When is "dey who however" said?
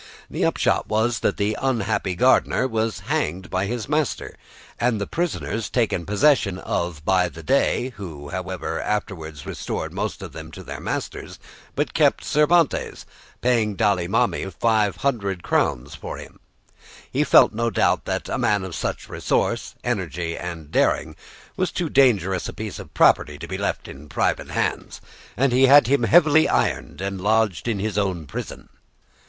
7.43-8.81